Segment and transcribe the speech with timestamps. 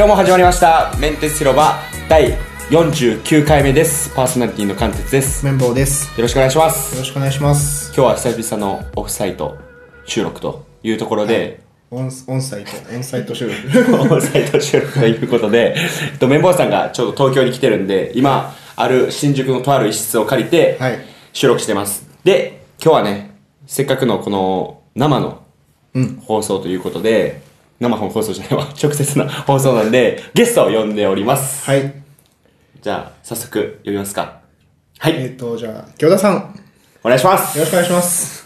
[0.00, 1.78] 今日も始まりましたメンテス広場
[2.08, 2.32] 第
[2.70, 6.08] 49回目ですパーソナリティの関鉄ですよ綿棒です。
[6.18, 7.88] よろしくお願いしますろしくお願いします。
[7.88, 9.58] 今日は久々のオフサイト
[10.06, 11.60] 収録というところで、
[11.90, 13.58] オンオンサイト、オンサイト収録。
[13.94, 15.74] オフサイト収録ということで、
[16.12, 20.98] えっと、綿棒さんがちょうど東京に来てるんで今ある新宿のとある一室を借りてはい
[21.34, 23.32] 収録してます、で今日はね
[23.66, 25.42] せっかくのこの生の
[25.92, 26.22] うん。
[26.24, 27.42] 放送ということで、
[27.80, 31.92] 生放送じゃないわ 直接の放送なんでゲストを呼んでおりますはい。
[32.82, 34.38] じゃあ、早速、呼びますか。
[34.98, 35.14] はい。
[35.18, 36.48] えっ、と、じゃあ、京田さん、よ
[37.02, 37.58] お願いします。
[37.58, 38.40] ろしくお願いします。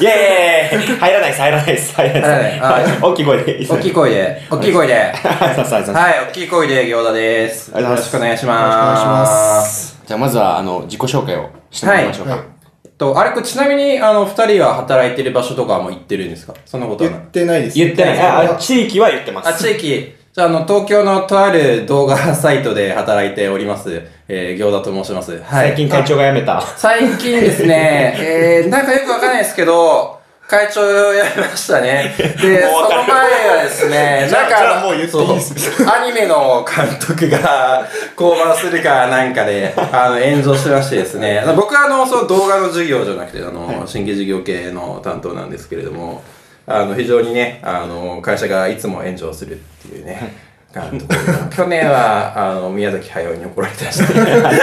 [0.00, 2.60] イエーイ入らないです、入らないです、入らないです。
[2.60, 4.94] 入らない大きい声でいいです大きい声で、大きい声で。
[4.94, 7.70] はい、そうそうそうはい、大きい声で餃子です。
[7.74, 9.12] ありがとうございますよろしくお願いしよろしくお願いしま。
[9.12, 12.53] ますじゃあ、まずは、あの、自己紹介をしてもらいましょうか。
[12.96, 16.54] と、あれ、これちなみに、あの、二人は働いてる場所とかも行ってるんですか？
[16.64, 17.26] そんなことは言ない。
[17.26, 17.78] ってないです。
[17.78, 18.18] 言ってない。
[18.18, 19.48] あ、あ地域は言ってます。
[19.48, 20.14] あ、地域。
[20.32, 25.32] じゃあ、あの、東京のとある動画サイトで働いております、えー、餃子と申します。
[25.32, 25.68] はい。
[25.68, 26.60] 最近会長が辞めた。
[26.60, 30.13] 最近ですね、えー、なんかよくわかんないですけど、
[30.46, 32.14] 会長をやりましたね。
[32.18, 46.22] で、 その前はですね、 なんか、アニメの監督が降板するかなんかで、あの、炎上しましてですね、僕はあの、その動画の授業じゃなくて、あの、新規事業系の担当なんですけれども、
[46.66, 50.34] あの、非常にね、あの、会社がいつも炎上するっていうね、
[50.74, 51.14] 監督
[51.56, 54.20] 去年は、あの、宮崎駿に怒られてましたね。
[54.20, 54.58] あれ、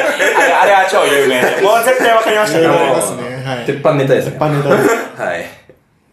[0.54, 1.62] あれは超有名で。
[1.62, 2.68] もう絶対わかりましたね。
[2.68, 3.66] はい。
[3.66, 4.36] 鉄板ネタですね。
[4.36, 4.90] 一般ネタです
[5.22, 5.61] はい。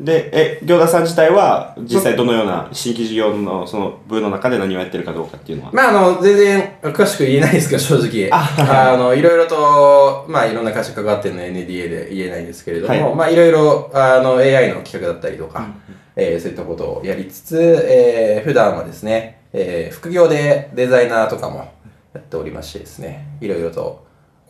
[0.01, 5.71] で、え、餃子さん自体は、実際どのような新規事業の、その、部の中で何をやってるかどうかっていうのは？
[5.73, 8.29] まあ、あの、全然詳しく言えないですけど、正直。
[8.33, 15.67] あの、いろいろと、まあ、いろんな会社関わってるの NDA で言えないんですけれども、はいまあ、いろいろ、あの、AI の企画だったりとか、
[16.15, 17.57] えーそういったことをやりつつ、
[17.89, 21.73] えー普段はですね、えー副業でデザイナーとかも
[22.13, 24.05] やっておりましてですね、いろいろと、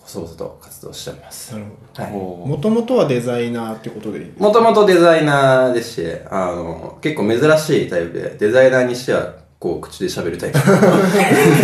[0.09, 1.53] 細々と活動しております。
[1.53, 2.49] なるほど。
[2.49, 10.73] もともとはデザイナーってことでもともとデザイナーでして、あの、結構珍しいタイプで、デザイナーにしては、こう、口で喋るタイプの人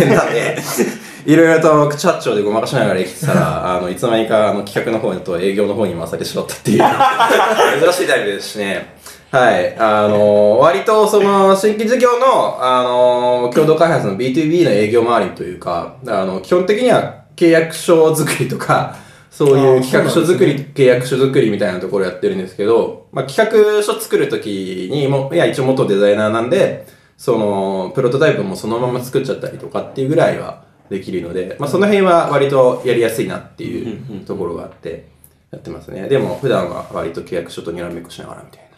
[0.05, 0.57] 間なんで、
[1.25, 6.77] いろいろと口八丁でごまかしながら生きてたら、 あの、いつの間にか、あの、企画の方と営業の方に回されてしまったっていう、
[7.81, 8.93] 珍しいタイプですしね。
[9.31, 9.75] はい。
[9.79, 18.97] あの、割とその、新規事業の、あの、共同開発の B2B の営業周りというか、あの、基本的には契約書作りとか、
[19.29, 26.87] そういう企画書作り、契約書作りみたいなところやってるんですけど、まあ、企画書作るときにも、いや、一応元デザイナーなんで、
[27.17, 35.07] その、プロトタイプもそのまま作っちゃったりとかっていうぐらいはできるので、まあ、その辺は割とやりやすいなっていうところがあって、
[35.51, 36.07] やってますね。
[36.07, 38.69] でも、普段は割と契約書とにらめっこしながらみたい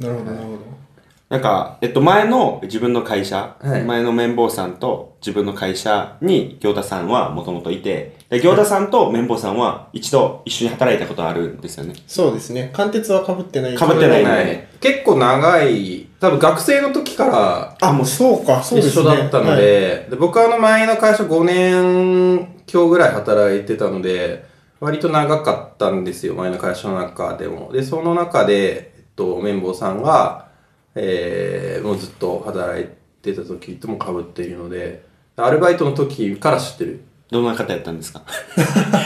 [0.00, 0.08] な。
[0.08, 0.58] なるほど、なるほど。
[1.32, 11.94] なんか、えっと、前の自分の会社、はい前の綿棒さんと自分の会社に行田さんはもともといて、で行田さんと綿棒さんは一度一緒に働いたことあるんですよね。
[12.06, 12.68] そうですね。
[12.74, 13.76] 貫徹は被ってない。
[13.78, 14.68] 被ってないはい。
[14.78, 19.04] 結構長い、多分学生の時からあ、もうそうか、そうで一すね。
[19.06, 22.40] 緒だったので、で僕はあの前の会社5年
[22.70, 24.44] 今日ぐらい働いてたので、
[24.80, 27.72] 割と長かったんですよ、前の会社の中でも。
[27.72, 30.51] で、その中で、えっと、綿棒さんが、
[30.94, 32.86] えー、もうずっと働い
[33.22, 35.04] てた時とも被っているので、
[35.36, 37.00] アルバイトの時から知ってる。
[37.30, 38.22] どんな方やったんですか？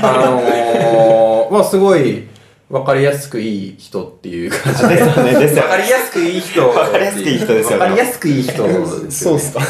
[0.02, 2.26] あのー、まあすごい、
[2.68, 4.96] わかりやすくいい人っていう感じで。
[4.96, 6.68] ですよねですよねわかりやすくいい人。
[6.68, 9.10] わかりやすくいい人ですよねわかりやすくいい人ですよね。
[9.10, 9.60] そうっすか。
[9.60, 9.66] いや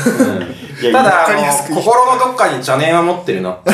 [0.93, 3.59] ただ、あの、心のどっかに邪念は持ってるな。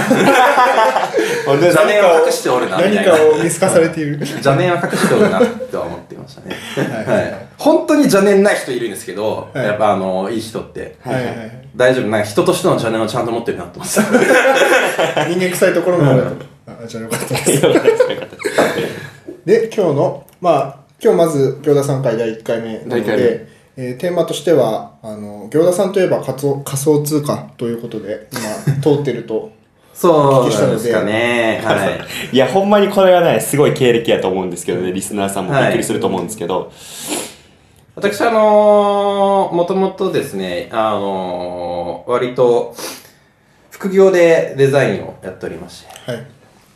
[1.46, 3.12] 邪念を隠しておるな、み何たいな。
[3.16, 4.18] かを見透かされている。
[4.20, 6.56] 邪念は隠しておるな、とは思っていましたね。
[7.06, 7.34] はい。
[7.58, 10.96] 本当に邪念ない人いるんですけど、はいやっぱあの、いい人って。
[11.74, 14.02] 大丈夫、な人としての邪念をちゃんと持ってるなと思ってた。
[15.26, 16.24] 人間臭いところもある
[16.86, 17.62] じゃあよかったです。
[19.44, 23.46] で、今日の、まあ、今日まず、餃子さん会第1回目なので、
[23.76, 29.50] えーテーマとしては、あの、餃子さんといえば仮想仮想通貨ということで、今、通ってると。
[29.94, 31.60] そうなんですかね。
[31.62, 32.34] はい。
[32.34, 36.72] いや、ほんまにこれはね、すごい経歴やと思うんですけどね、リスナーさんもびっくりすると思うんですけど、
[37.94, 42.74] 私、あのー、もともとですね、あのー、割と、
[43.70, 46.26] 副業でデザインをやっておりまして、はい。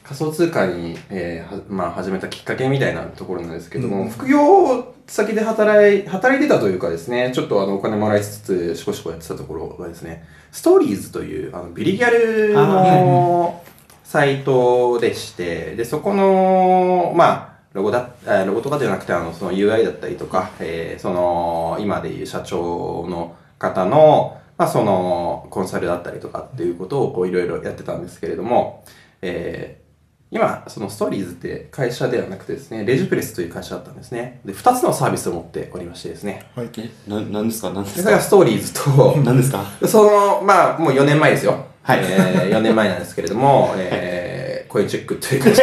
[0.05, 13.63] 仮想通貨に、えーはまあ、始めたきっかけみたいなところなんですけども、うん副業先で働い、働いてたというかですね、ちょっとあの、お金もらいつつ、しこしこやってたところがですね、ストーリーズという、あの、ビリギャルの
[14.03, 28.85] サイトでして、で、そこの、まあ、ロゴだ、あロゴとかじゃなくて、あの、その UI だったりとか、えーその、今でいう社長の方の、まあその、コンサルだったりとかっていうことをこういろいろやってたんですけれども、
[29.23, 29.86] えー
[30.31, 34.41] 今、そのストーリーズって会社ではなくてですね、レジプレスという会社だったんですね。
[34.45, 36.51] で、二つのサービスを持っておりましてですね。
[36.57, 36.71] はい。
[36.79, 37.71] え、な、なんですか？
[37.71, 39.65] なんでですそれがかストーリーズと、 何ですか？
[39.87, 41.65] その、まあ、もう4年前ですよ。
[41.83, 45.63] はいえー、4年前なんですけれども、えー、コインチェックという会社。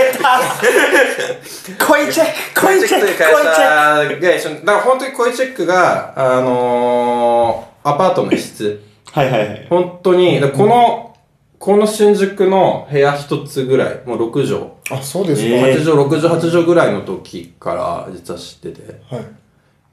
[1.85, 3.59] コインチェックコインチェックという会社
[4.29, 8.81] が一緒に、だから本当にコインチェックが、あのー、アパートの一室。
[9.11, 9.67] はいはいはい。
[9.69, 11.12] 本当に、だからこの、
[11.63, 14.99] この新宿の部屋一つぐらい、もう6畳。
[14.99, 15.47] あ、そうですか。
[15.47, 18.99] え8畳、6畳、8畳ぐらいの時から実は知ってて。
[19.09, 19.25] はい。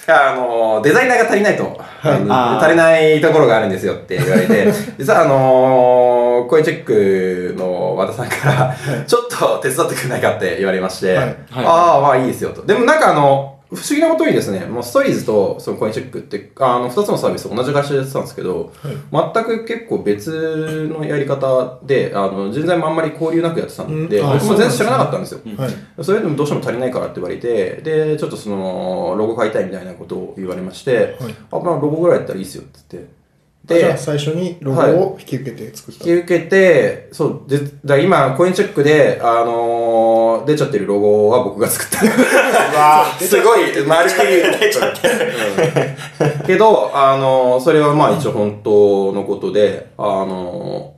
[0.09, 1.67] あのーデザイナーが足りないと、い。
[2.03, 6.06] あのあー足りないところがあるんですよって言われて、 実はあのー
[6.47, 12.65] コインチェックの和田さんから、ちょっと手伝ってくれないかって言われまして、はいはいああ、まあいいですよと。
[12.65, 18.71] でもなんかあの、不思議なことにですね、もうストーリーズとそのコインチェックって、あの、二つのサービス同じ会社でやってたんですけど、
[19.11, 25.41] 全く結構別のやり方で、あの、全然あんまり交流なくやってたんで、うんあ僕も全然知らなかったんですよ。
[25.57, 26.03] はい。
[26.03, 33.16] それでもどうしても足りないからって言われて、で、ちょっとその、ロゴ買いたいみたいなことを言われまして、はいあ、まあロゴぐらいやったらいいですよって言って。
[33.67, 36.09] で、じゃあ最初にロゴを引き受けて作った。
[36.09, 41.99] 引き受けて、そう、で、だ今、コインチェックで、あのー出ちゃってるロゴは僕が作った。
[43.19, 44.59] すごい、まるっきり。
[44.59, 46.45] 出ちゃってる。
[46.45, 50.96] けど、あのーそれはまあ一応本当のことで、あのー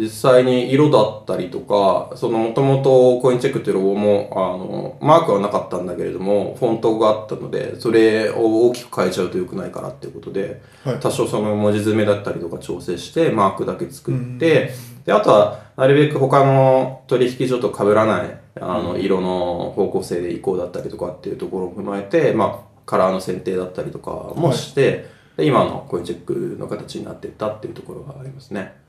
[0.00, 11.00] 実際に色だったりとか、そのもともとコインチェックっていうロゴも、あの、マークはなかったんだけれども、フォントがあったので、それを大きく変えちゃうと良くないからっていうことで、はい。
[11.00, 14.70] 多少その文字詰めだったりとか調整して、マークだけ作って、
[15.04, 28.79] で、あとは、なるべく他の取引所と被らない、あの、色の方向性で移行だったりとかっていうところを踏まえて、まあ、カラーの選定だったりとかもして、で今のコインチェックの形になっていったっていうところがありますね。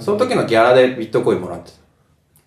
[0.00, 1.72] その時のギャラでビットコインもらって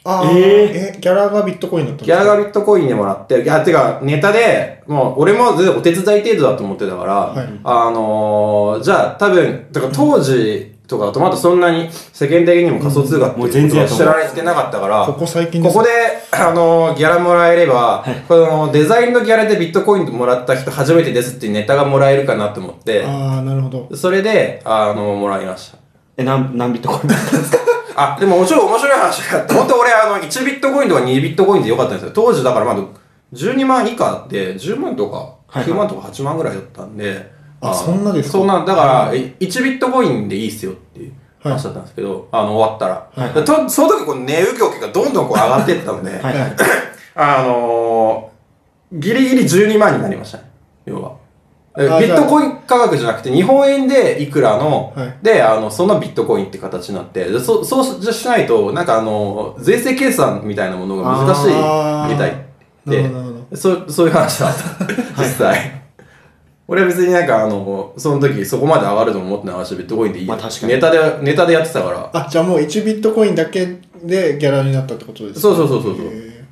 [0.04, 0.12] た。
[0.12, 7.60] ああ、ええギャラがビットコインだったギャラがビットコインでもらって、いや、てか、ネタで、もう、俺も全然お手伝い程度だと思ってたから、はい。
[7.64, 15.74] あのー、じゃあ、多分、だから当時とかだとまだそんなに世間的にも仮想通貨ってもういうこと知られてなかったから、ここ最近です。
[15.74, 15.92] ここで、
[16.32, 23.96] あのーギャラもらえれば、このデザインのギャラでビットコインもらった人初めてですっていうネタがもらえるかなと思って、ああ、なるほど。
[23.96, 25.79] それで、あのもらいました。
[26.20, 27.58] え、何、何ビットコインだったんですか？
[28.16, 32.12] あ、でももちろん面白い話があって、本当俺あの、1ビットコインとか2ビットコインでよかったんですよ。
[32.14, 32.82] 当時だからまだ
[33.34, 38.38] 12万以下で10万とかはいはい9万とか8万ぐらいだったんで、あそんなですか？
[38.40, 43.08] そんな、だから、え1ビットコインでいいっすよっていう話だったんですけど、あの、終わったら。
[43.16, 46.56] はいでとその時こう値動きがどんどんこう上がっていったので、はいはい。
[47.16, 50.44] あのー、ギリギリ12万になりましたね。
[50.86, 51.12] 要は。
[51.80, 62.34] ビットコイン価格じゃなくて、日本円でいくらの、はいで、あの、そのビットコインって形になって、でそそうじゃしないと、なんかあの、税制計算みたいなものが難しいみたい
[62.86, 63.10] で
[63.56, 64.64] そう、そういう話だった。
[65.24, 65.80] 実際。
[66.68, 70.26] 俺は別になんかあの、その時そこまで上がると思ってないし、ビットコインでいい。
[70.28, 72.10] まあ確かにネタで、ネタでやってたから。
[72.14, 73.66] あ、じゃあもう1ビットコインだけ
[74.04, 75.40] でギャラになったってことですか？
[75.42, 76.06] そうそうそうそうそう。
[76.06, 76.46] っへ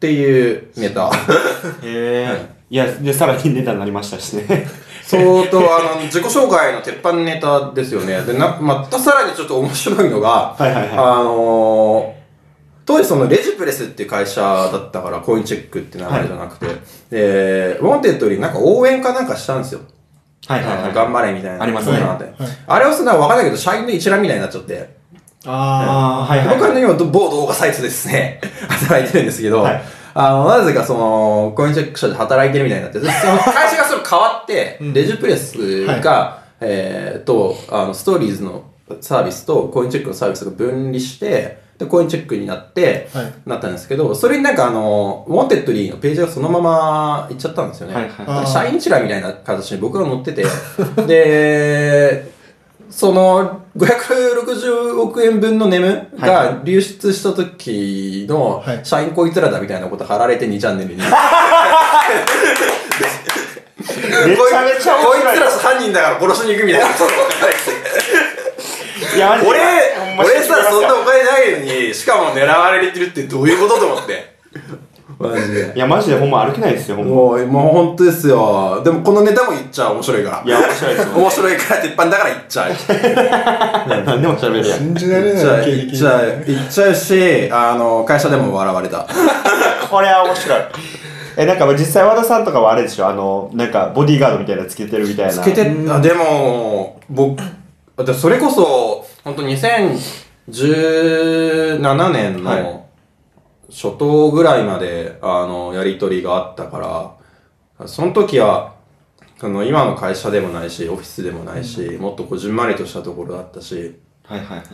[0.00, 1.10] ていうネタ。
[1.82, 2.46] へえ。
[2.56, 4.66] いや、で、さらにネタになりましたしね。
[5.02, 8.20] 相当、あの、自己紹介の鉄板ネタですよね。
[8.22, 12.20] で、な、またさらにちょっと面白いのが、はいはいはいあのー
[12.86, 16.66] 当時そのレジプレスっていう会社だったから、コインチェックって名前じゃなくて、
[17.08, 19.80] で、 Wantedly になんか応援かなんかしたんですよ。
[20.48, 20.92] はいはいはい。
[20.92, 21.62] 頑張れみたいな。
[21.62, 22.34] ありますねはい
[22.66, 24.96] あれをするのは分かんないけど、社員の一覧みたいになっちゃって。
[25.46, 26.48] あああ、はいはい。
[26.48, 29.82] 僕は今、某動画サイトでですね、 働いてるんですけど、はい
[30.14, 34.92] あの、なぜかその、 Coincheck 社で働いてるみたいになって、その 会社がそれ変わって、うん。
[34.92, 38.64] レジュプレスが、えーと、あの、ストーリーズの
[39.00, 43.32] サービスと Coincheck のサービスが分離して、で、 Coincheck になって、はい。
[43.46, 47.94] なったんですけど、それになんかあの、 Wantedly のページがそのまま行っちゃったんですよね。
[47.94, 50.44] はいはい社員一覧みたいな形に僕が載ってて、
[51.06, 52.39] で、
[52.90, 61.00] その、560億円分のネムが流出した時のはい、社員こいつらだみたいなこと貼られて2チャンネルに。
[63.80, 66.88] めちゃめちゃこいつら犯人だから殺しに行くみたいな
[69.46, 69.60] 俺、
[70.18, 74.36] 俺さ、そんな知お金ないのに、しかも狙われてるってどういうことと思って。
[75.20, 75.72] マジで。
[75.76, 77.14] いや、マジでほんま歩けないですよ、ほんま。
[77.14, 78.80] もう、もう本当ですよ。
[78.82, 80.42] でもこのネタも言っちゃう面白いから。
[80.44, 81.14] いや、面白いですよ。
[81.16, 82.70] 面白いから鉄板だから言っちゃう。
[84.06, 84.78] 何でも喋るやん。
[84.78, 89.06] 信じられない言っちゃう、言っちゃうし、あの、会社でも笑われた。
[89.90, 90.60] これは面白い。
[91.36, 93.06] え、なんか実際和田さんとかはあれでしょ？
[93.08, 95.32] あの、なんかボディーガードみたいなのつけてるみたいな。
[95.32, 97.42] つけて、あでも、僕、
[98.18, 102.79] それこそ、本当2017年はいの
[103.70, 107.16] 初頭ぐらいまで、あの、やりとりがあったか
[107.78, 108.74] ら、その時は、
[109.38, 114.66] その今の会社でもないし、オフィスでもないし、もっとこじんまりとしたところだったし、はいはいはい。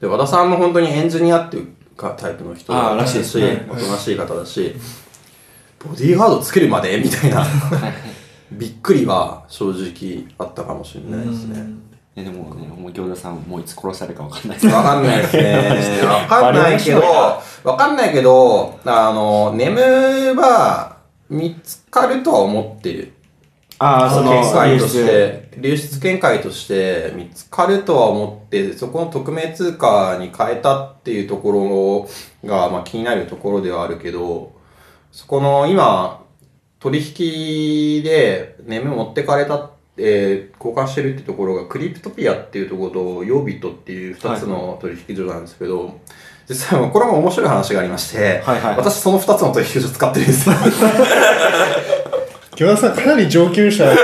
[0.00, 3.66] で、和田さんも本当にエンジニアっていうかタイプの人らしいですね。
[3.70, 4.74] おとなしい方だし、
[5.78, 7.00] ボディーガードつけるまで？
[7.00, 7.46] みたいな、
[8.52, 11.64] びっくりは正直あったかもしれないですね。
[12.14, 14.66] え、でもね、もう餃子さんもういつ殺されるかわかんないです。
[14.66, 16.02] わかんないですね。
[16.06, 17.00] わかんないけど、
[17.64, 19.80] わかんないけど、あの、眠
[20.34, 20.98] は
[21.30, 23.12] 見つかるとは思ってる。
[23.78, 32.06] ああ、その、見解として、流出見解として見つかるとは思って、そこの匿名通貨に変えたっていうとこ
[32.44, 34.52] ろが、まあ気になるところではあるけど、
[35.10, 36.22] そこの今、
[36.78, 46.00] 取引でネム持ってかれた、えー交換してるってところが、クリプトピアっていうところと、ヨービットっていう二つの取引所なんですけど、
[46.48, 50.54] 実際これも面白い話がありまして、はいはい私その二つの取引所使ってるんですよ。
[52.54, 53.84] 京田さんかなり上級者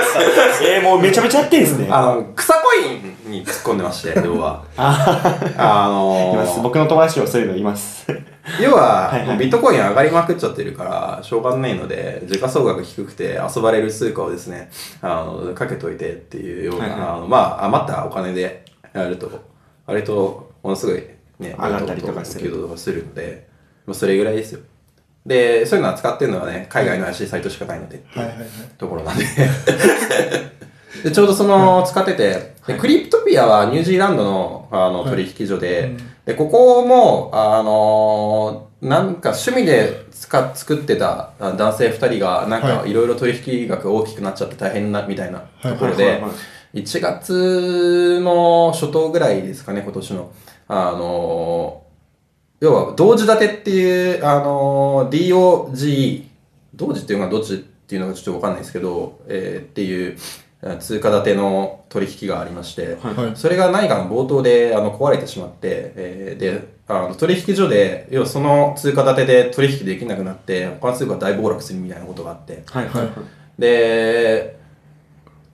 [0.61, 1.87] えー、もうめちゃめちゃやってんですね。
[1.89, 2.95] あの、草コイ
[3.27, 4.63] ンに突っ込んでまして、要は。
[4.75, 6.59] あのいます。
[6.59, 8.05] 僕の友達はそういうのいます。
[8.61, 9.37] 要は、はいはい。
[9.37, 14.69] ビットコイン上がりまくっちゃってるから、しょうがないので、時価総額低くて遊ばれる通貨をですね、
[15.01, 16.99] あの、かけといてっていうような、はいはい。
[16.99, 19.29] あのまあ、余ったお金でやると、
[19.85, 21.03] 割と、ものすごい
[21.39, 22.51] ね、上がったりとかする。
[22.51, 23.47] とかするので、
[23.85, 24.59] もうそれぐらいですよ。
[25.25, 27.27] で、そういうのは使ってるのはね、海外の怪しい。
[27.27, 28.47] サイトしかないので、はいはいはい。
[28.77, 29.25] ところなんで。
[31.03, 35.09] で、ちょうどその、使ってて、でクリプトピアはニュージーランドのあのはい。
[35.11, 35.95] 取引所で、
[36.29, 42.93] で、ここも、あのーなんか趣味で使作ってたあ男性二人が、なんかはい。
[42.93, 46.13] ろいろ取引額が大きくなっちゃって大変な、みたいなところではい。
[46.13, 46.21] はい。
[46.21, 46.37] はいは、
[46.75, 50.31] 1月の初頭ぐらいですかね、今年の。
[50.67, 56.25] あのー要は、同時立てっていう、あのー DOGE、
[56.75, 60.48] 同時っていうのがどっちっていうのがちょっとわかんないですけど、えーっていう、あ
[60.79, 73.11] 通貨建ての取引がありまして、はいそれが何かの冒頭であの壊れてしまって、えーで、あの取引所で、要はその通貨建てで取引できなくなって、他の通貨が大暴落するみたいなことがあって、はいはいはい。
[73.57, 74.59] で、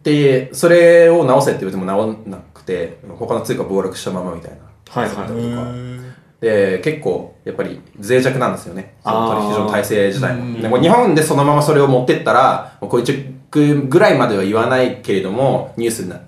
[0.01, 4.57] で、それを直せって言っても直んなくて、他の通貨暴落したままみたいな。
[4.89, 6.41] はいはい。
[6.41, 8.95] で、結構、やっぱり脆弱なんですよね。
[9.03, 10.61] その取引所の体制自体うんも。
[10.61, 16.19] でもう日本でそのままそれを持ってったら、もうこいつぐらいまでは言わないけれども、ニュースにな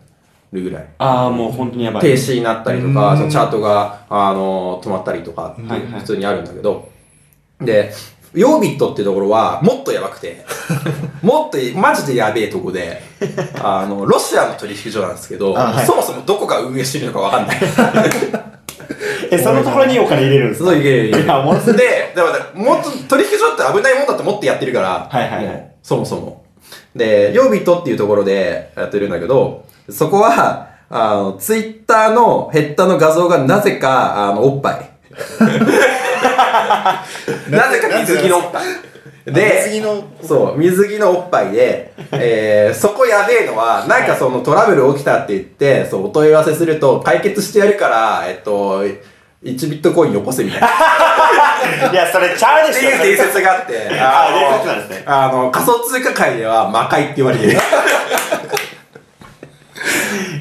[0.52, 0.86] るぐらい。
[0.98, 2.02] ああ、もう本当にやばい。
[2.02, 3.18] 停止になったりとか、うん。
[3.18, 5.80] そのチャートが、あの、止まったりとか、はいはい。
[6.00, 6.90] 普通にあるんだけど、
[7.62, 7.92] で、
[8.34, 10.46] ヨービットってところは、もっとやばくて、
[11.24, 13.02] もっと、マジでやべえとこで、
[13.62, 15.86] あの、ロシアの取引所なんですけど、あはい。
[15.86, 17.58] そもそもどこが運営してるのかわかんない。
[19.32, 20.70] え、そのところにお金入れるんですか？
[20.70, 21.24] すごいいける。
[21.24, 21.78] いやものすごい。
[21.78, 25.72] で、だから、もっと取引所って危ないもんだと思ってやってるから、はいはいはい。
[25.84, 26.37] そもそも。
[26.98, 34.90] で、ヨービットっていうところでやってるんだけど、そこは、あの、ツイッターのヘッダーの画像がなぜか、あの、おっぱい。
[37.50, 38.64] なぜか水着のおっぱい。
[39.32, 48.86] で、水着のそう、水着のおっぱいで、えー、そこやべえのは、なんかそのトラブル起きたって言って、そう、お問い合わせすると、解決してやるから、えっと、
[49.44, 50.68] 1ビットコインよこせみたいな。
[51.92, 52.90] いや、それちゃうでしょ。
[52.90, 57.58] っていう伝説があって、あの伝説なんですねあの、仮想通貨界では魔界って言われてる。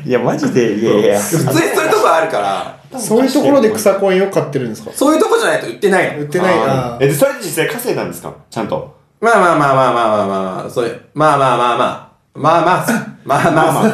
[0.06, 1.18] いや、マジで、いやいや。
[1.20, 4.90] 普通にそういうとこあるから、そういうところで草コインを買ってるんですか？
[4.94, 6.20] そういうとこじゃないと売ってないの。
[6.20, 8.32] 売ってないあなえ、で、それ実際稼いだんですか？
[8.50, 8.94] ちゃんと。
[9.20, 12.86] ーまあまあまあまあまあまあまあまあ、そういう、まあまあまあまあ、まあまあ、
[13.24, 13.92] まあまあまあ。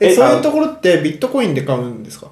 [0.00, 2.26] ええそういうところってビットコインで買うんですか？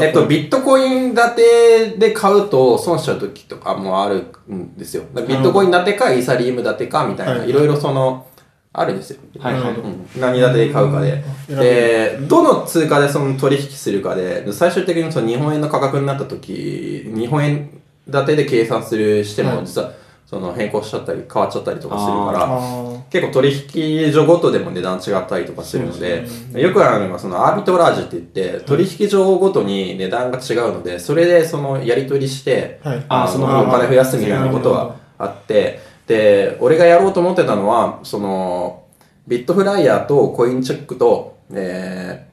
[0.00, 5.04] えっと、ビットコイン建てで買うと損しちゃう時とかもあるんですよ。
[5.14, 7.50] ビットコイン建てかイーサリウム建てかみたいな、はい。
[7.50, 8.26] いろいろその、
[8.74, 9.20] あるんですよ。
[9.38, 9.72] はいはい。
[9.74, 10.08] うん。
[10.18, 11.22] 何立てで買うかで。
[11.48, 19.66] で、どの通貨でその取引するかで、最終的にその日本円の価格になった時、日本円建てで計算するしても、はい。
[19.66, 19.92] 実は
[20.32, 23.02] その変更しちゃったり変わっちゃったりとかするかあら、ー。
[23.10, 26.24] 結構取引所ごとでも値段違ったりとかするので、
[26.54, 33.04] よくあるのがそのアービトラージュって言って、取引所ごとに値段が違うので、それでそのやり取りして、はい。
[33.10, 38.84] あそのお金増やすみたいなことはあって、で、俺がやろうと思ってたのは、その、
[39.28, 42.26] ビットフライヤーとコインチェックと、え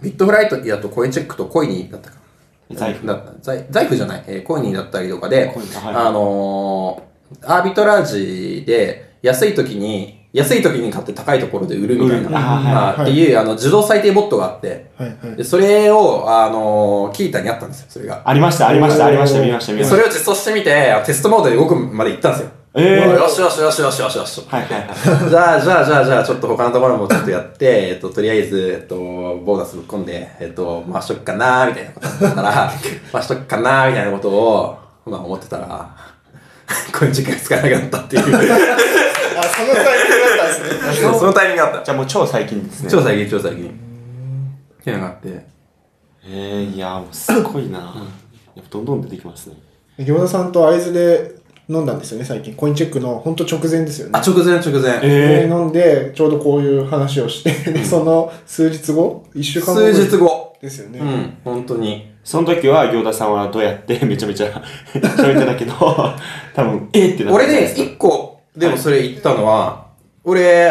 [0.00, 2.23] ー、ビットフライヤーとコインチェックとコイニーだったかな。
[2.72, 3.06] 財布。
[3.06, 5.56] だ財財布じゃない、えーコイニーだったりとかではい
[5.94, 12.74] あのー、アービトラージで安い時に、安い時に買って高いところで売るみたいな、はい。
[12.74, 15.36] まあっていう、あの、自動最低ボットがあって、はいはい。
[15.36, 18.22] でそれを、あのー、キータにあったんですよ、それが。
[18.24, 19.96] ありました、ありました、ありました、見ました、見ました。
[19.96, 22.50] でそれを実装してみて、テストモードで動くまで行ったんですよ。
[22.76, 24.42] えーよしよしよしよしよしよし。
[24.48, 25.30] はいはいはい。
[25.30, 32.72] じゃあ、じゃあ、じゃあ、じゃあ、ちょっと他のところもちょっとやって、えっと、とりあえず、えっと、ボーナスぶっ込んで、えっと、回しとくかなみたいなことだったら、
[33.12, 35.88] 回しとくかなみたいなことを、まあ思ってたら、
[36.98, 38.22] これ時間使えなかったっていう。
[39.36, 41.84] あそのタイミングだったんですね そのタイミングがあった。
[41.84, 42.90] じゃあもう超最近ですね。
[42.90, 43.68] 超最近、超最近。
[43.68, 45.46] っていうのがあって。
[46.26, 47.78] えー、いや、もうすごいな。
[47.78, 49.54] やっぱどんどん出てきますね。
[50.00, 52.54] 餃子さんと会津で飲んだんですよね最近。
[52.54, 54.12] コインチェックの本当直前ですよね。
[54.14, 55.00] あ、直前、直前。
[55.02, 60.44] えで飲んでちょうどこういう話をしてでその数日後1週間後数日後。
[60.64, 62.14] ですよね、うん、本当に。
[62.24, 64.46] その時は、行田さんはどうやってめちゃめちゃ
[64.94, 65.74] 喋ってたけど、
[66.54, 69.84] 多分、えーってなって俺ね、一個、でもそれ言ったのは、
[70.24, 70.70] 俺、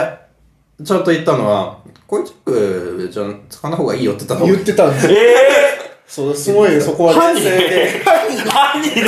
[0.83, 4.51] ちゃんと言ったのは、コインチェックじゃ使わない方がいいよって言ったの。
[4.51, 5.13] 言ってたんですよ。
[5.15, 5.63] え
[6.07, 9.01] そうすごいそこは犯人でー、犯人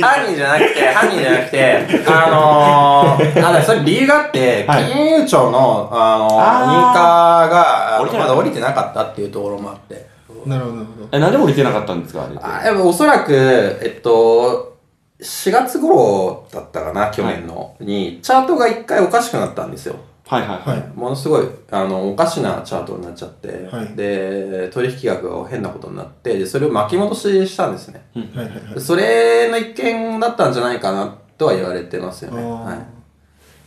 [0.00, 10.06] 犯人じゃなくて、 犯人じゃなくて、あのー、あ、だそれ理由があって、はい金融庁の、あのー、認可が、まだ降りてなかったっていうところもあって。
[10.46, 12.44] なるほどなるほどえ、なんで降りてなかったんですかあれって。
[12.44, 14.74] あおそらく、えっと、
[15.20, 19.96] 4月頃だったかな、去年の、に、チャートが一回おかしくなったんですよ。
[20.40, 20.58] はいはい。
[20.58, 20.80] はい。
[20.80, 23.96] はいものすごい、あの、おかしなチャートになっちゃって、はい。
[23.96, 28.06] で、取引額が変なことになって、で、それを巻き戻ししたんですね。
[28.14, 32.42] はいはいはいそれの一件だったんじゃないかなとは言われてますよね。
[32.42, 32.78] は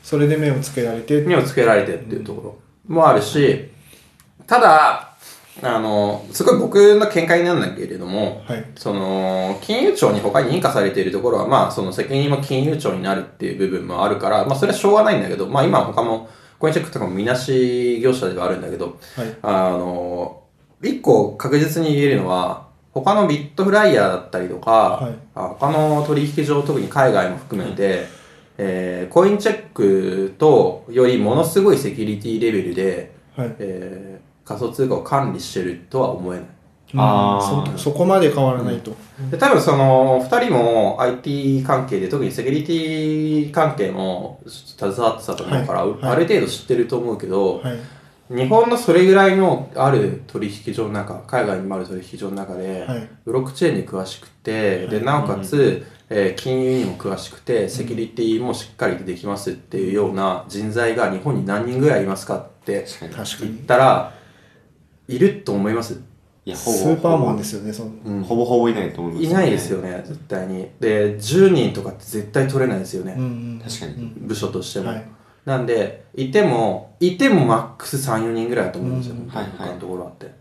[0.04, 1.22] それで目をつけられてい。
[1.28, 2.58] 目をつけられてっていうところ。
[2.88, 3.70] もあるし、
[4.46, 5.08] ただ、
[5.62, 8.66] あの、すごい僕の見解なんだけれども、はい。
[8.76, 19.36] その、金融庁に他に認可されているところは、まあ、その責任も金融庁になるっていう部分もあるから、まあ、それはしょうがないんだけど、まあ、今他も、コインチェックとかもみなし業者ではあるんだけど、はい。
[19.42, 20.42] あの、
[20.82, 25.14] 一個確実に言えるのは、他のビットフライヤーだったりとか、はい。
[25.36, 28.06] あ他の取引所、特に海外も含めて、
[28.58, 33.56] えーコインチェックとよりものすごいセキュリティレベルで、はい。
[33.60, 36.48] えー仮想通貨を管理してるとは思えない。
[36.96, 37.72] あー。
[37.72, 38.96] うんそそこまで変わらないと、
[39.32, 46.02] で多分その2人も IT 関係で特にセキュリティ関係も携わってたと思うから、はい。
[46.02, 46.12] はい。
[46.12, 47.78] ある程度知ってると思うけど、はい。
[48.30, 53.10] 日本のそれぐらいのある取引所の中海外にもある取引所の中で、はい。
[53.26, 62.86] ブロックチェーンに詳しくて、でなおかつ、えー金融にも詳しくてセキュリティもしっかりできますっていうような人材が日本に何人ぐらいいますかって。
[63.46, 64.14] 言ったら
[65.08, 66.02] いると思います
[66.48, 66.96] いや、スほぼ。
[66.96, 67.92] ーパーマンですよねその。
[68.06, 69.82] うんほぼほぼいないと思います、いないですよ。
[69.82, 70.70] ね絶対に。
[70.80, 74.14] で10人とかって絶対取れないですよね、うんうん確かに。
[74.16, 75.06] 部署としても、はい。
[75.44, 79.52] なんでいてもいてもマックス34人ぐらいだと思うんですよ、うんはいはい。
[79.58, 80.32] 他のところあって。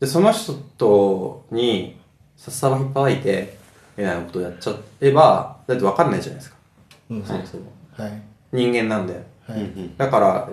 [0.00, 2.00] でその人とに
[2.38, 3.58] さっさば引っ張いて
[3.98, 6.56] みたいなことをやっちゃえばだって分かんないじゃないですか。
[7.10, 7.24] うん。
[7.24, 7.64] そもそも。
[7.92, 8.22] はい。
[8.52, 9.22] 人間なんで。
[9.46, 9.70] はい。
[9.98, 10.48] だから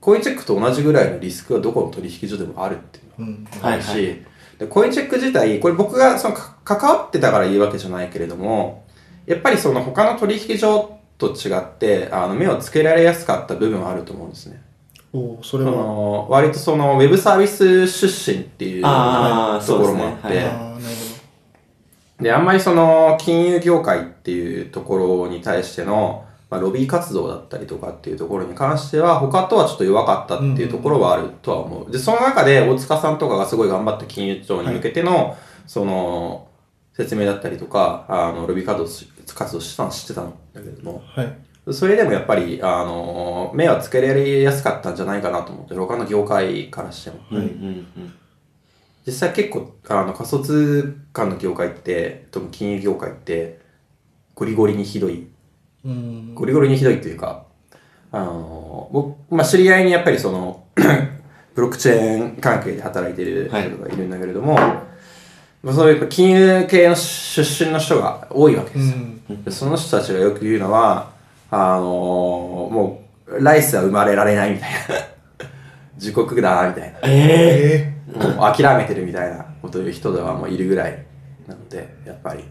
[0.00, 4.16] コインチェックと同じぐらいのリスクがどこの取引所でもあるっていうのうんがあるし、はいは
[4.58, 8.84] でコインチェック自体これ僕がそのか関わってたから言うわけじゃないけれども
[9.26, 14.60] やっぱりその他の取引所と違ってあの目をつけられやすかった部分はあると思うんですね。
[15.12, 15.70] そおそれは。
[15.70, 19.04] の割とそのウェブサービス出身っていうところも
[19.44, 20.04] あって、そうですね。
[20.04, 20.94] ああなる
[22.20, 26.23] で、あんまりその金融業界っていうところに対しての、
[26.54, 31.90] まあ、ロビー活動だったりとかっていうところに関しては、他とはちょっと弱かったっていうところはあるとは思う。
[31.90, 35.36] で、その中で大塚さんとかがすごい頑張って金融庁に向けての、
[35.66, 36.46] その、
[36.92, 41.36] 説明だったりとか、あの、ロビー活動し活動してたの知ってたんだけれども、はい
[41.72, 47.16] それでもやっぱり、あの、目はつけられやすかったんじゃないかなと思って、他の業界からしても。
[47.30, 47.46] うんうんう
[48.00, 48.14] ん。
[49.06, 53.60] 実際結構あの仮想通貨の業界って特に金融業界って
[54.34, 55.33] ゴリゴリにひどいうん
[56.34, 57.44] ゴリゴリにひどいというか
[58.14, 60.64] あの、僕、まあ、知り合いにやっぱりその、
[61.54, 68.96] ブロックチェーン関係で働いてる人がいるんだけれども、まあ、そういう金融系の出身の人が多いわけですよ。
[69.44, 71.10] でその人たちがよく言うのは、
[71.50, 74.78] あのもう、ライスは生まれられないみたいな。
[75.98, 76.98] 自国だな、みたいな。
[77.04, 81.04] ええもう諦めてるみたいなことを言う人ではもういるぐらい
[81.48, 82.44] なので、やっぱり。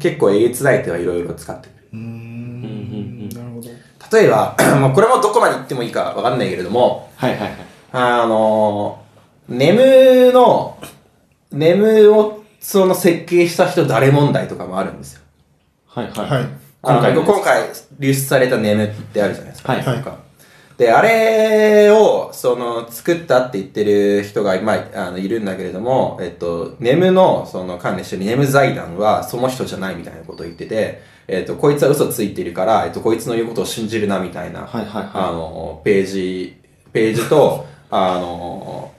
[0.00, 1.72] 結構えげつない手はいろいろ使ってる。
[4.12, 7.52] 例えば、 もうこれもどこまで言ってもいいかわかんないけれども、はいはいはい。
[7.92, 9.02] あの
[9.48, 10.78] ネムの、
[11.50, 15.22] ネムをその設計した人誰問題とかもあるんですよ。
[15.86, 16.30] はいはい。
[16.30, 16.48] はい
[16.80, 17.68] 今回のあの今回
[17.98, 19.72] 流出されたネムってあるじゃないですか。
[19.72, 20.28] はいはい
[20.78, 36.56] で、あれを、その、作ったって言ってる人が、まあ、あの、いるんだけれども、えっと、ネムの、その、関連してるネム財団は、その人じゃないみたいなことを言ってて、えっと、こいつは嘘ついてるから、えっと、こいつの言うことを信じるな、みたいな、はいはいはいあの、ページ、
[36.92, 38.90] ページと、 あの、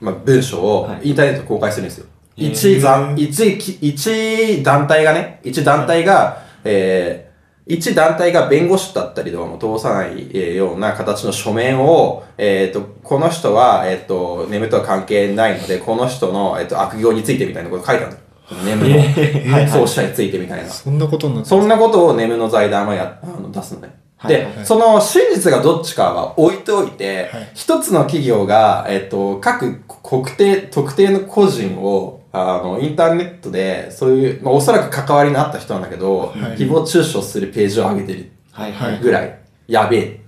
[0.00, 2.06] まあ、文章をはいインターネットで公開するんですよ。
[2.36, 7.34] 一団、一き、一団体がね、一団体が、えー
[7.66, 18.22] 一団体が弁護士だったりとかも通さない、えーような形の書面を、えっ、と、この人は、えっ、と、ネムとは関係ないので、この人の、えっ、と、悪行についてみたいなこと書いたんだよ。
[18.64, 20.68] ネムの、はい、創始者についてみたいな。
[20.68, 23.94] そんなことになってそんなことをネムの財団はや、あの、出すのね。
[24.26, 39.00] で、はいはいはいその真実がどっちかは置いておいて、はい一つの企業が、えっと、各国定、特定の個人を、あの、インターネットで、そういう、まあ、おそらく関わりのあった人なんだけど、はい誹謗中傷するページを上げてるはいははいい。
[39.00, 40.20] ぐらい、やべえ。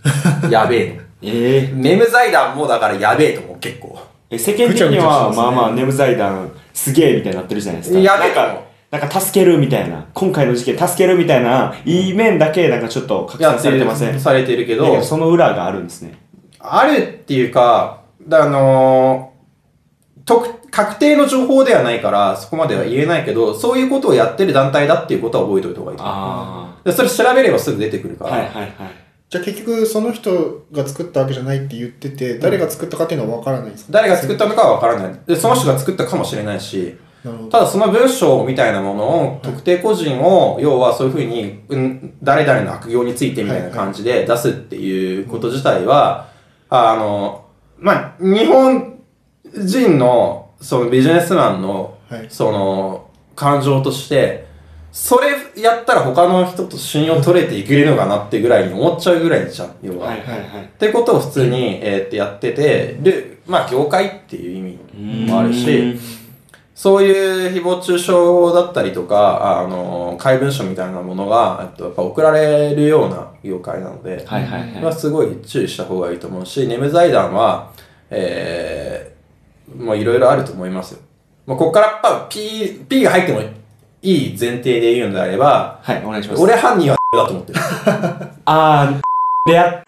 [0.50, 1.78] やべええの。
[1.82, 3.98] ネム財団もだからやべえと思う、結構。
[4.28, 7.98] え世間的には、まあまあ、ネム財団、すげえみたいになってるじゃないですか。
[7.98, 8.60] やべえなんか、
[8.90, 14.20] なんか助けるみたいな、今回の事件助けるみたいな、いい面だけなんかちょっと拡散されてません？
[14.20, 16.18] されてるけどその裏があるんですね。
[16.60, 19.36] あるっていうか、だあのー
[20.26, 25.98] 特、確定の情報ではないから、そこまでは言えないけど、そういうことをやってる団体だっていうことは覚えておいた方がいい。
[26.00, 28.30] あでそれ調べればすぐ出てくるかあ。
[28.30, 28.36] ら。
[28.36, 28.72] はいはいはい。
[29.36, 33.92] じゃあ結局その人が作ったわけじゃないって言ってて誰が作ったかっていうのは分からないんですか？
[33.92, 35.20] 誰が作ったのかはわからない。
[35.26, 36.96] で、その人が作ったかもしれないし、
[37.50, 46.28] ただその文章みたいなものを、特定個人を、要はそういうふうに、うん、誰々の悪行についてみたいな感じで出すっていうこと自体は、
[46.68, 47.44] あの、
[47.78, 49.00] まあ、日本
[49.52, 52.26] 人の、そのビジネスマンの、はい。
[52.28, 54.45] その、感情として、
[54.96, 60.06] それやったら他の人と信用取れていけるのかなってぐらいに思っちゃうぐらいじゃん、要は。
[60.06, 60.64] はいはいはい。
[60.64, 66.00] ってことを普通に、えーってやってて、で、まあ、業界っていう意味もあるし、
[66.74, 74.94] そういう誹謗中傷だったりとか、あの、怪文書みたいなものが、えっとやっぱ送られるような業界なので、はいはいまあ、はい。
[74.94, 77.70] すごい注意した方がいいと思うし、ネム財団は、
[78.08, 81.00] えー、まあ、いろいろあると思いますよ。
[81.44, 83.40] まあ、ここからやっぱ P、P が入っても
[84.02, 86.42] いい前提で言うんであれば、はい、お願いします。
[86.42, 87.58] 俺犯人はだと思ってる。
[88.44, 89.82] あー、であ、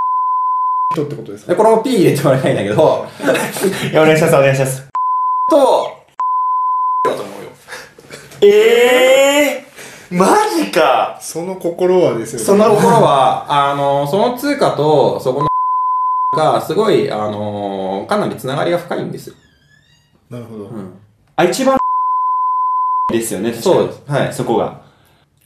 [0.94, 1.52] 人ってことですか？
[1.52, 3.06] で、これも P 入れてもらいたいんだけど、
[3.92, 4.88] いや、お願いします、お願いします。
[5.50, 5.90] と、
[7.04, 7.50] だと思うよ。
[8.40, 15.48] ええー、マジかその心はですよねその頃は、あの、その通貨と、そこの
[16.36, 19.34] が、すごい、あの、かなりつながりが深いんですよ。
[20.30, 20.98] なるほど、うん。
[21.36, 21.77] あ、一番
[23.10, 24.02] ですよね、そうです。
[24.06, 24.32] はい。
[24.34, 24.82] そこが。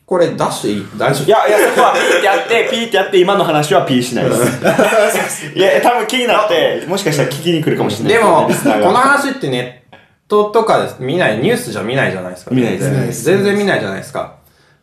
[0.05, 0.87] これ出していい？
[0.98, 1.27] 大丈夫？
[1.27, 5.46] いや、いや、そこはピーってやって、ピーってやって、今の話はピーしないです。
[5.55, 9.96] いや、多分気になって、もしかしたら聞きに来るかもしれないでも、リスナーがこの話ってネッ
[10.27, 12.51] トとかです見ない、ニュースじゃ見ないじゃないですか。
[12.53, 14.33] 見ないです全然見ないです全然見ないじゃないですか。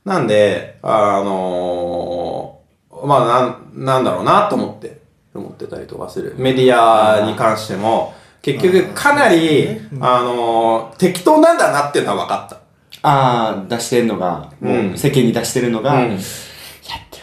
[0.05, 4.99] なんで、あのーまあ、なん、なんだろうなと思って、
[5.35, 6.33] 思ってたりとかする。
[6.37, 12.55] メディアに関しても、結局かなり、あのー適当なんだなっていうのは分かった。
[13.01, 16.17] あー、出してるのが、世間に出してるのが、うんいや、で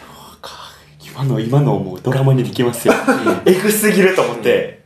[0.01, 0.51] もか、
[1.03, 2.93] 今の、今のもうドラマにできますよ。
[3.45, 4.77] エグすぎると思って。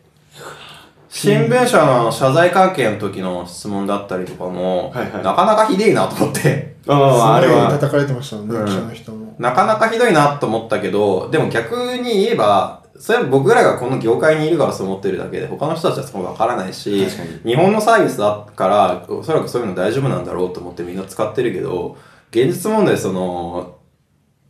[1.09, 6.75] 新聞社の謝罪関係の時の質問だったりとかも、はいはいなかなかひでえなと思って。
[6.87, 7.53] ああ、あれは。
[7.53, 17.07] すごい叩かれてましたもんね、うん記者の人もなかなかひどいなと思ったけど、でも逆に言えば、それは僕らがこの業界にいるからそう思ってるだけで、他の人たちはそこわからないし
[17.43, 21.97] 日本のサービスだから、おそらくそういうの大丈夫なんだろうと思ってみんな使ってるけど、
[22.29, 23.79] 現実問題その、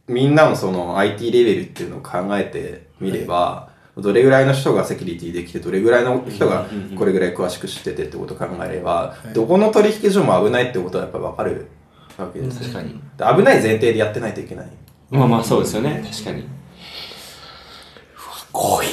[0.09, 6.65] みんなのその IT レベルっていうのを考えてみれば、どれぐらいの人がセキュリティできて、どれぐらいの人が
[6.97, 11.67] これぐらい詳しく知っててってことを考えれば、どこの取引所も危ないってことはやっぱりわかる
[12.17, 12.63] わけですよ。
[12.63, 12.89] 確かに。
[13.17, 14.67] で危ない前提でやってないといけない。
[15.09, 16.03] まあまあ、そうですよね。
[16.05, 16.43] 確かに。
[18.53, 18.87] 濃い。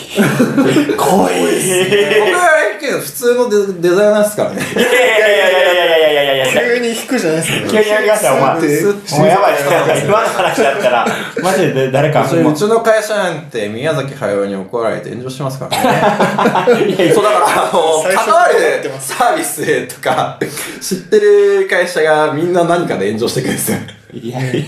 [0.96, 1.34] 濃い。
[1.36, 4.62] 僕はけど普通のデデザイナーですからね。
[4.62, 7.70] いやいやいやいやいやいやいやいやいや急に引くじゃないですか。
[7.70, 8.60] 急にやりましたよ、お前。
[8.60, 10.04] でもうやばい、やばい。
[10.04, 11.06] 今の話だったら、
[11.42, 16.86] マジで誰か、うちの会社なんて宮崎駿に怒られて炎上してますからね。
[16.94, 20.38] いやいやそうだから、あの、関わるサービスとか、
[20.80, 23.78] 知ってる会社がみんな何かで炎上してくるんですよ。
[24.22, 24.64] いやいや。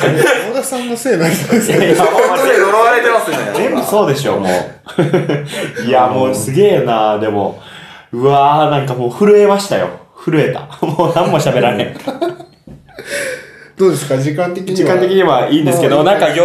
[0.51, 1.57] 小田さんのせいなんですか。
[1.57, 3.37] いやいや本当に呪われてますね。
[3.55, 4.51] 全部そうでしょ、もう。
[5.87, 7.61] いや、もうすげえな、でも。
[8.13, 9.89] うわー、なんかもう震えましたよ。
[10.25, 10.61] 震えた。
[10.87, 11.97] もう何も喋られん。
[13.77, 14.19] どうですか？
[14.19, 14.77] 時間的には？
[14.77, 16.45] 時間的にはいいんですけど、まあなんか、ぎょ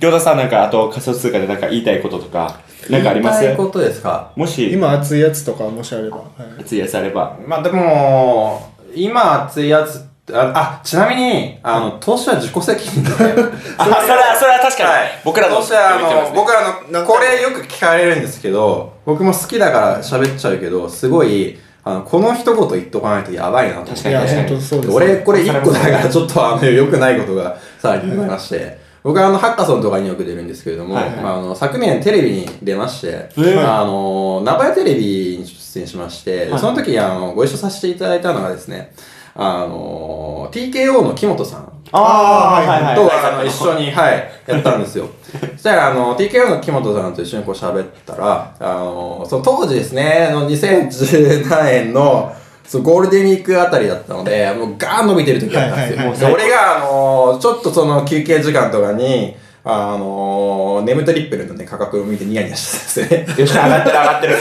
[0.00, 2.56] 餃子さんなんか、あと仮想通貨でなんか言いたいこととか、
[2.90, 4.30] なんかあります言いたいことですか？
[4.36, 6.16] もし、今熱いやつとかもしあれば。
[6.18, 6.26] はい
[6.60, 7.36] 熱いやつあれば。
[7.46, 13.10] まあでも、今熱いやつあ、あ、ちなみに、あの、投資は自己責任で。
[13.78, 14.88] あ、それは、それは確かに、
[15.24, 24.02] 僕らの、投資は、あの、僕らの、これよく聞かれるんですけど、僕も好きだから喋っちゃうけど、すごい、あの、この一言言っとかないとやばいなと思って。
[24.02, 24.48] 確かに。
[24.48, 24.92] 本当そうです。
[24.92, 31.16] 俺、これ一個だからちょっとあの、良くないことがさらにございまして、僕はあの、ハッカソンとかによく出るんですけれども、はいはい。
[31.18, 33.80] まあ、あの、昨年テレビに出まして、ー。
[33.80, 36.58] あの、名古屋テレビに出演しまして、はい。
[36.58, 38.90] その時にあの、ご一緒させていただいたのがですね、
[39.36, 42.96] あの、TKO の木本さんあー、はいはい。
[42.96, 45.08] と、あの、一緒に、はい、やったんですよ。
[45.56, 52.32] そしたら、あの、TKO の木本さんと一緒にこう喋ったら、あの、その当時ですね、あの、2017年の、
[52.66, 55.96] そうゴールデンウィークあたりだったので、もうガーン伸びてる時だったんですよ。
[55.98, 63.40] はいはいはいで俺が、あの、ちょっとその休憩時間とかに、あの、ネムトリップルのね、価格を見てニヤニヤしてたんですよね。
[63.40, 64.36] よし、上がってる上がってる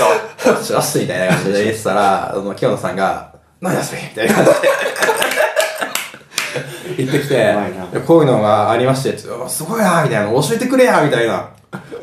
[0.67, 0.73] と。
[0.73, 4.55] よしみたいな感じで言ってたら、あの、木本さんが、何だそれみたいな感じで。
[6.97, 7.53] 言ってきて
[8.07, 9.27] こういうのがありまして、す
[9.63, 11.49] ごいなみたいな、教えてくれやみたいな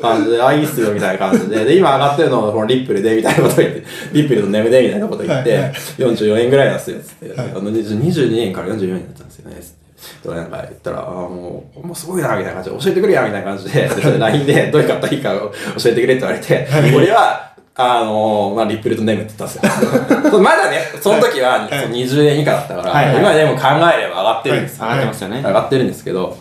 [0.01, 7.33] 感じで、あ、いいっすよみたいな感じで、で、今上がってるのこのリップルで、みたいなこと言って、リップルのネムで、みたいなこと言って、はいはい44円ぐらいなんですよ、つって。
[7.33, 9.83] はいあの、22円から44円だったんですよね、つって。
[10.21, 20.39] となんか言ったら、あもう、もうすごいな、みたいな感じで、教えてくれや、みたいな感じで、でそれで LINE で、どういう買ったらいいか教えてくれって言われて、俺は、あのー、まあ、リップルとネムって言ったんですよ。
[20.41, 24.85] まだね、その時は、その20円以下だったから、はいはい今でも考えれば上がってるんですよ。
[24.85, 25.37] 上がってますよね。
[25.37, 26.37] 上がってるんですけど、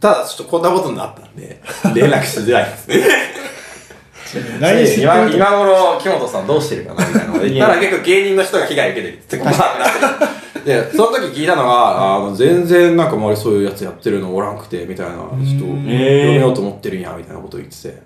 [0.00, 1.60] ただちょっとこんなことになったんで、
[1.94, 2.96] 連絡しづらいですね。
[5.02, 10.30] 今今頃、木本さんどうしてるかなみたいなので言ったら結構芸人の人が被害受けてるってバーってなってる。
[10.64, 18.02] で、その時聞いたのが、あの全然なんか周りそういうやつやってるのおらんくて、みたいな、ちょっと、読めようと思ってるんや、みたいなこと言ってて。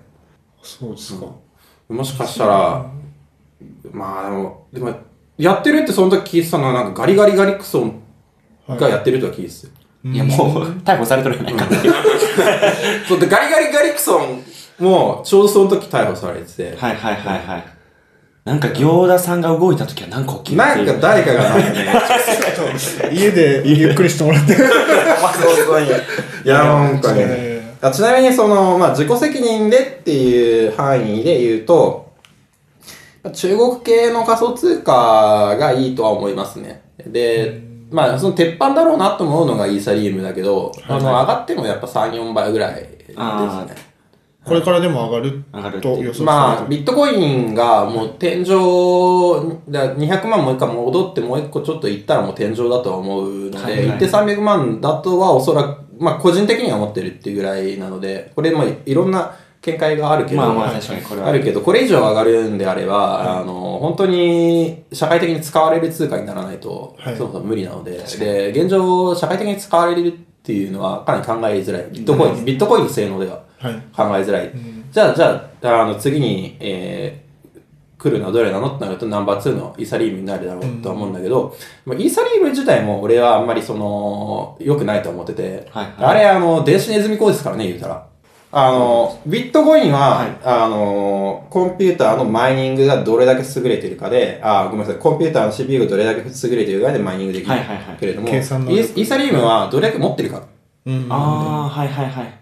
[0.63, 1.27] そうですか。
[1.89, 2.91] もしかしたら、
[3.91, 4.95] まあでも、でも、
[5.37, 8.01] やってるってその時聞いてたのは、なんかガリガリガリクソン
[8.67, 9.73] がやってるとは聞いてたよ。
[10.13, 11.65] いや、もう、逮捕されてるやないか。
[13.07, 14.43] そうで、ガリガリガリクソン
[14.79, 17.63] も、ちょうどその時逮捕されてて、はいはいはいはい。
[18.45, 21.87] なんか、行田さんが動いた時はなんか起きるなんか誰かがなんかね、
[23.11, 24.53] 家でゆっくりしてもらって。
[26.45, 27.54] いや、なんかね。
[27.91, 32.13] ちなみにその、まあ、自己責任でっていう範囲で言うと、
[33.33, 36.83] 中国系の仮想通貨がいいとは思いますね。
[37.05, 43.75] で、まあ、その鉄板だろうなと思うのがイーサリウムだけど、あの、上がってもやっぱ3、4倍ぐらいですあね。
[44.45, 48.45] これからでも上がる上がると予想まあ、さビットコインがもう天井、
[49.69, 53.87] だ200万もう一回戻ってもう一個ちょっといったらもう天井だとは思うので、はいはい。
[53.87, 67.17] 行って300万だとはおそらく、まあ個人的には思ってるっていうぐらいなので、これまあいろんな見解があるけど、まあるけど、これ以上上がるんであれば、あの、本当に社会的に使われる通貨にならないと、はい。
[67.17, 70.11] そもそも無理なので、で、現状社会的に使われるっ
[70.43, 71.87] ていうのはかなり考えづらい。
[71.91, 73.73] ビットコイン、ビットコインの性能でははい。
[73.95, 74.51] 考えづらい。
[74.91, 77.24] じゃあ、じゃあ、あの、次に、えー、
[77.97, 81.55] 来るのはどれなのってなるとナンバー2のイーサリウムになるだろうとは思うんだけど、
[81.85, 88.07] まあ、イーサリウム自体も俺はあんまりその、良くないと思ってて、はいあれあの、電子ネズミ講ですからね、言うたら。
[88.57, 100.43] あの、ビットコインは、はいあの、コンピューターのマイニングがどれだけ優れてるかで、あ、ごめんなさい、コンピューターの CPU がどれだけ優れてるかでマイニングできるはいはいはいけれども、計算能イ力ーイーサリウムはどれだけ持ってるか。
[100.85, 101.07] うん。
[101.09, 101.15] あ
[101.65, 102.33] あ、はいはいはい。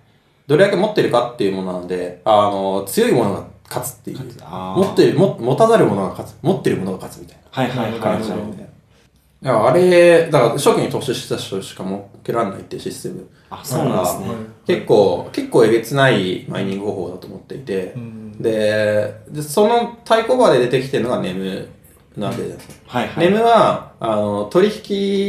[0.46, 4.20] どれだけ持ってるかっていうものなので、あの、強いものが勝つっていう。
[4.20, 6.36] 持ってる、も持たざるものが勝つ。
[6.42, 8.20] 持ってるものが勝つみたいはいはいはいはい。
[8.20, 9.52] な。
[9.52, 13.28] だからあれ、だから初期に投資した人しか持けられないっていうシステム。
[13.50, 14.28] あ、そうなんですね。
[14.66, 17.94] 結構、結構えげつないマイニング方法だと思っていて、
[18.40, 21.68] でで、その対抗馬で出てきてるのがネム
[22.18, 22.82] なわけです。
[22.88, 23.30] はいはい。
[23.30, 24.70] ネムは、あの、取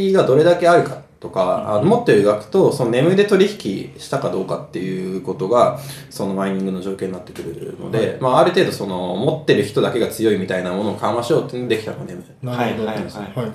[0.08, 12.86] 引がどれだけあるかとか、あの持ってる額とそのネムで取引したかどうかっていうことがそのマイニングの条件になってくるので、まあ、ある程度その持ってる人だけが強いみたいなものを緩和しようっていうのでできたのがネムなるほど。
[12.88, 13.52] はいはいはい。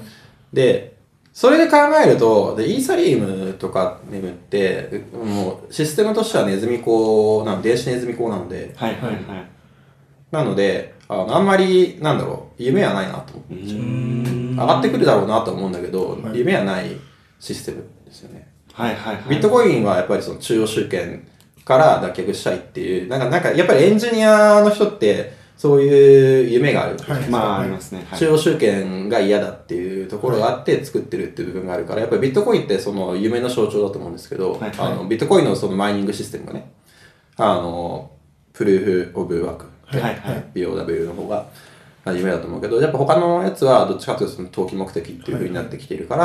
[0.52, 0.98] で
[1.32, 9.48] それで考えるとでイーサリウムとかネムってもうシステムとしてはネズミ講なの電子ネズミ講なのではいはいはい。
[10.32, 14.40] なのであのあんまりなんだろう夢はないなと思って。
[14.60, 16.98] 上がってくるだろうなと思うんだけど、はい夢はない
[17.40, 18.48] システムですよね。
[18.74, 19.30] はいはいはい。
[19.30, 21.28] ビットコインはやっぱりその中央集権
[21.66, 26.98] から脱却したいっていう、なんか、なんかやっぱりエンジニアの人ってそういう夢がある。
[26.98, 28.06] はいまあ、ありますね。
[28.10, 36.72] はい中央集権が嫌だっていうところがあって作ってるっていう部分があるから、やっぱりビットコインってその夢の象徴だと思うんですけど、はいあのビットコインのそのマイニングシステムがね、
[37.36, 38.12] あの、
[38.54, 40.46] プルーフ・オブ・ワーク、はいはい。
[40.54, 41.46] BOW の方が
[42.18, 46.16] 夢だと思うけど、やっぱ他のやつはどっちかというとその投機目的っていう風になってきているか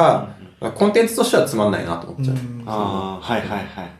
[0.60, 2.36] ら、コンテンツとしてはつまんないなと思っちゃう。
[2.66, 3.90] ああ、はいはいはい。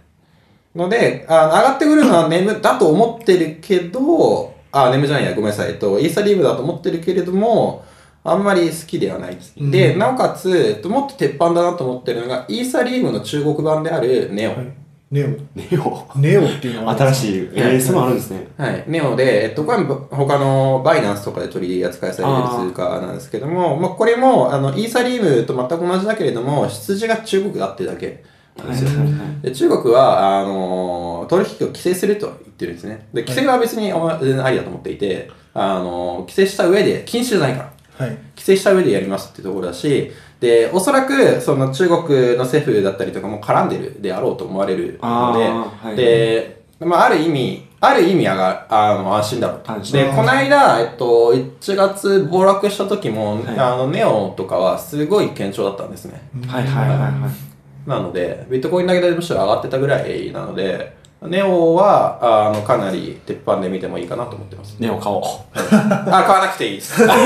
[0.75, 5.71] ので、あ上がってくるのはネムだと思ってるけど、あ、ネムじゃないや、ごめんなさい。
[5.71, 7.85] えっと、イーサリームだと思ってるけれども、
[8.25, 9.39] あんまり好きではない。
[9.61, 14.51] うんで、なおかつ、えっともっと鉄板だなと思ってるのが、イーサリームの中国版であるネオ。
[14.51, 14.84] はい。
[15.11, 15.29] ネオ。
[15.55, 16.09] ネオ。
[16.17, 17.51] ネオっていうのは新しい。
[17.55, 18.49] えー、そういうのあるんですね。
[18.57, 18.85] はい。
[18.87, 28.25] ネオで、えっと、これは他のバイナンスとかで取り扱いされてる通貨なんですけども、まあ、これも、あの、イーサリームと全く同じだけれども、出自が中国だってだけ
[28.57, 28.91] なんですよ。
[28.91, 33.07] はいはいはいで中国は、あの、取引を規制すると言ってるんですね。
[33.13, 37.59] で、規制は別に全然ありだと思っていて、あの、規制した上で、禁止じゃないか
[37.99, 38.07] ら。
[38.07, 38.11] はい。
[38.11, 40.11] 規制した上でやりますっていうところだし、
[40.45, 49.93] で、おそらく、その中国の政府だったりとかも絡んでるであろうと思われるのあーはいで、で、まあ、ある意味、ある意味あが、あの、安心だろうと。
[49.93, 56.21] で、この間、えっと、1月暴落した時も、はいあの、ネオとかはすごい堅調だったんですね。
[56.47, 57.89] はいはいはいはい。
[57.89, 60.95] なので、ビットコインだけでむしろ上がってたぐらいなので、
[61.27, 64.77] ネオは、あの、かなり鉄板で見てもいいかなと思ってます。
[64.79, 65.23] ネオ買おう。
[65.55, 66.97] あ、買わなくていいです。
[66.99, 67.17] トレー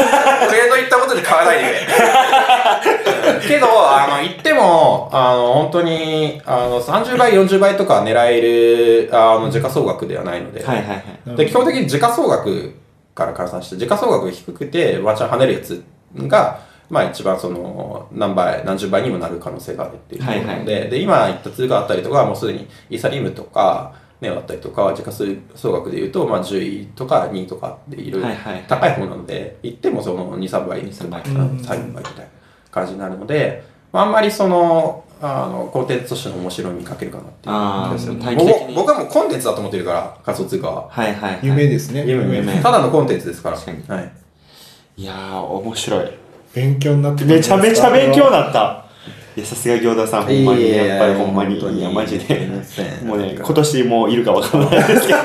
[0.69, 1.87] ド行ったことで買わないで。
[3.49, 10.95] けど、あの、言っても、あの、本当に、あの、30倍、40倍とか狙える、あの、時価総額ではないので、はいはいは
[11.35, 11.37] い。
[11.37, 12.75] で、基本的に時価総額
[13.15, 15.83] から換算して、時価総額が低くて、ワンチャン跳ねるやつ
[16.29, 32.25] が、まあ一番その、何倍、何十倍にもなる可能性があるっていうところなので、で、今言った通貨あったりとか、もうすでにイーサリウムとか、ネオだったりとか、時価総額で言うと、まあ10位とか2位とかっていろいろはいはい高い方なので、言ってもその2、3倍、2 3倍3倍みたいな
[32.71, 40.89] 感じになるので、まあ、あんまりその、あの、コンテンツとしての面白みに欠けるかなっていうあー気がする短期的に僕僕はもうコンテンツだと思ってるから、仮想通貨は。
[40.91, 41.41] はいはいはい。
[41.43, 42.05] 夢ですね。
[42.07, 43.57] 夢夢ただのコンテンツですから。
[43.57, 44.13] 確かにはい。
[44.97, 46.28] いやー、面白い。
[46.55, 48.43] 勉強になってめちゃめちゃ勉強だ。
[48.43, 48.89] だった。
[49.39, 52.49] いや、さすが餃子さん、ほんまに、やっぱりほんまに、いや、マジで。
[53.05, 55.19] もうね、今年もういるかわかんないですけど、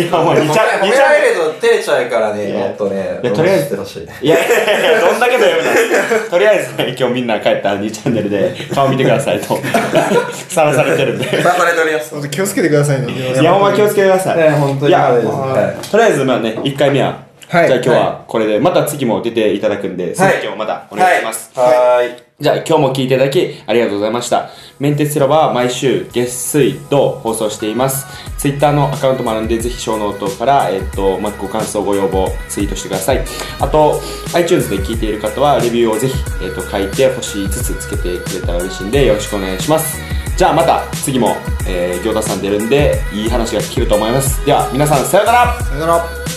[0.08, 4.26] 今もう2ちゃ、2ちゃれると照れちゃうからね、いやもっとねいやとりあえずい。
[4.26, 6.30] いやいやいや、どんだけの夢なんですか。
[6.30, 9.58] とりあえずね、今日みんな帰ったら2チャンネルで顔見てくださいと。
[10.48, 11.42] さらされてるんで。
[11.42, 12.10] さされております。
[12.12, 13.12] 本当気をつけてくださいね。
[13.38, 14.38] いや、ほんま気をつけてください。
[14.38, 21.50] ね本当にいや、そうですはいとりあえずまあね、1回目は、はいじゃあ今日はこれで、また次も出ていただくんで、はい続きをまたお願いします。
[21.58, 22.22] はーい。
[22.40, 24.50] じゃあ今日も聞いていただきありがとうございました。
[24.78, 28.06] メンテツ広場は毎週月水と放送しています。
[28.38, 33.24] Twitter のアカウントもあるんで、ぜひショーノートから、えっと、まあ、ご感想、ご要望、ツイートしてください。
[33.58, 33.98] あと、
[34.34, 39.98] iTunes で聞いている方は、レビューをぜひ、えっと、書いて、星5つつけてくれたら嬉しいんで、よろしくお願いします。
[40.36, 41.34] じゃあまた次も、
[41.66, 44.44] えー、餃子さん出るんで、いい話が聞けると思います。
[44.46, 46.27] では、皆さん、さようならさよなら。